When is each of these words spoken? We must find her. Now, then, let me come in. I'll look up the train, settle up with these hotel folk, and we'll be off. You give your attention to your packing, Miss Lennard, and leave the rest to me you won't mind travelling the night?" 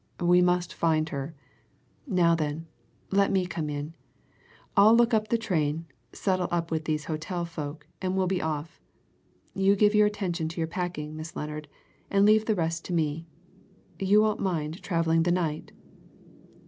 We 0.19 0.41
must 0.41 0.73
find 0.73 1.07
her. 1.09 1.35
Now, 2.07 2.33
then, 2.33 2.65
let 3.11 3.31
me 3.31 3.45
come 3.45 3.69
in. 3.69 3.93
I'll 4.75 4.95
look 4.95 5.13
up 5.13 5.27
the 5.27 5.37
train, 5.37 5.85
settle 6.11 6.47
up 6.49 6.71
with 6.71 6.85
these 6.85 7.05
hotel 7.05 7.45
folk, 7.45 7.85
and 8.01 8.17
we'll 8.17 8.25
be 8.25 8.41
off. 8.41 8.81
You 9.53 9.75
give 9.75 9.93
your 9.93 10.07
attention 10.07 10.47
to 10.47 10.59
your 10.59 10.65
packing, 10.67 11.15
Miss 11.15 11.35
Lennard, 11.35 11.67
and 12.09 12.25
leave 12.25 12.45
the 12.45 12.55
rest 12.55 12.83
to 12.85 12.93
me 12.93 13.27
you 13.99 14.21
won't 14.21 14.39
mind 14.39 14.81
travelling 14.81 15.21
the 15.21 15.31
night?" 15.31 15.71